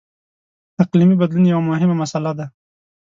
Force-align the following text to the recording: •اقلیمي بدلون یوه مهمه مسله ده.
•اقلیمي 0.83 1.15
بدلون 1.21 1.45
یوه 1.51 1.63
مهمه 1.71 1.95
مسله 2.01 2.31
ده. 2.37 2.45